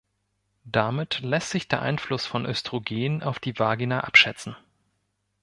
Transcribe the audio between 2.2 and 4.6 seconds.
von Östrogen auf die Vagina abschätzen.